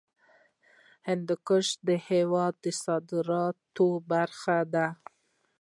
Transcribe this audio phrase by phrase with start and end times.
[1.07, 4.87] هندوکش د هېواد د صادراتو برخه ده.